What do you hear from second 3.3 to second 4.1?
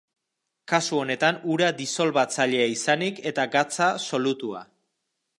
eta gatza